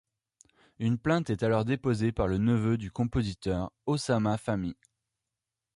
[0.79, 4.75] Une plainte est alors déposée par le neveu du compositeur, Osama Fahmy.